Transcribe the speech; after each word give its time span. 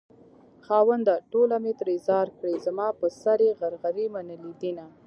خاونده 0.65 1.15
ټوله 1.31 1.55
مې 1.63 1.73
ترې 1.79 1.95
ځار 2.07 2.27
کړې 2.37 2.53
زما 2.65 2.87
په 2.99 3.07
سر 3.21 3.39
يې 3.47 3.51
غرغرې 3.59 4.05
منلي 4.15 4.53
دينه 4.61 4.85